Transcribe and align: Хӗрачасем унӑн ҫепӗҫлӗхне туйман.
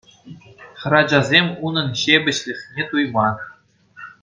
Хӗрачасем 0.83 1.47
унӑн 1.67 1.87
ҫепӗҫлӗхне 2.01 2.83
туйман. 2.95 3.35